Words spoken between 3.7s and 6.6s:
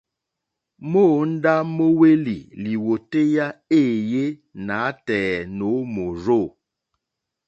éèyé nǎtɛ̀ɛ̀ nǒ mòrzô.